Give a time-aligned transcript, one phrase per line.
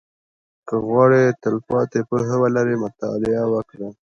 [0.67, 3.87] •که غواړې تلپاتې پوهه ولرې، مطالعه وکړه.